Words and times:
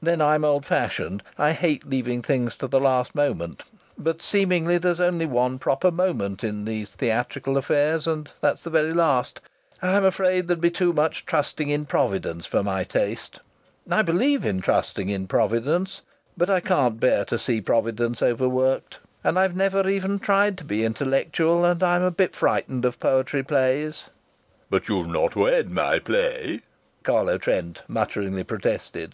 Then 0.00 0.22
I'm 0.22 0.44
old 0.44 0.64
fashioned. 0.64 1.22
I 1.36 1.50
hate 1.52 1.86
leaving 1.86 2.22
things 2.22 2.56
to 2.58 2.68
the 2.68 2.78
last 2.78 3.14
moment; 3.14 3.64
but 3.98 4.22
seemingly 4.22 4.78
there's 4.78 5.00
only 5.00 5.26
one 5.26 5.58
proper 5.58 5.90
moment 5.90 6.44
in 6.44 6.64
these 6.64 6.94
theatrical 6.94 7.56
affairs, 7.58 8.06
and 8.06 8.32
that's 8.40 8.62
the 8.62 8.70
very 8.70 8.94
last. 8.94 9.40
I'm 9.82 10.04
afraid 10.04 10.46
there'd 10.48 10.60
be 10.60 10.70
too 10.70 10.92
much 10.92 11.26
trusting 11.26 11.68
in 11.68 11.86
providence 11.86 12.46
for 12.46 12.62
my 12.62 12.84
taste. 12.84 13.40
I 13.90 14.00
believe 14.02 14.46
in 14.46 14.60
trusting 14.60 15.08
in 15.10 15.26
providence, 15.26 16.02
but 16.38 16.48
I 16.48 16.60
can't 16.60 17.00
bear 17.00 17.24
to 17.26 17.36
see 17.36 17.60
providence 17.60 18.22
overworked. 18.22 19.00
And 19.24 19.38
I've 19.38 19.56
never 19.56 19.88
even 19.88 20.20
tried 20.20 20.56
to 20.58 20.64
be 20.64 20.84
intellectual, 20.84 21.64
and 21.64 21.82
I'm 21.82 22.02
a 22.02 22.12
bit 22.12 22.34
frightened 22.34 22.84
of 22.84 23.00
poetry 23.00 23.42
plays" 23.42 24.04
"But 24.70 24.88
you've 24.88 25.08
not 25.08 25.34
read 25.36 25.68
my 25.68 25.98
play!" 25.98 26.62
Carlo 27.02 27.36
Trent 27.38 27.82
mutteringly 27.88 28.44
protested. 28.44 29.12